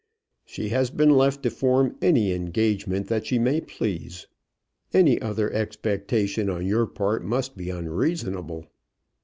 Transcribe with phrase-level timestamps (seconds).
[0.45, 4.25] She has been left to form any engagement that she may please.
[4.91, 8.65] Any other expectation on your part must be unreasonable.